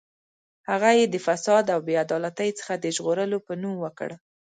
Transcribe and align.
هغه 0.69 0.89
یې 0.99 1.05
د 1.09 1.15
فساد 1.25 1.65
او 1.73 1.79
بې 1.87 1.95
عدالتۍ 2.03 2.49
څخه 2.59 2.73
د 2.77 2.85
ژغورلو 2.95 3.37
په 3.47 3.53
نوم 3.61 3.75
وکړ. 3.85 4.09